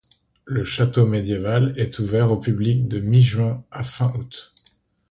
Le 0.45 0.63
château 0.63 1.05
médiéval 1.05 1.75
est 1.77 1.99
ouvert 1.99 2.31
au 2.31 2.37
public 2.39 2.87
de 2.87 2.99
mi-juin 2.99 3.63
à 3.69 3.83
fin 3.83 4.11
août. 4.17 4.51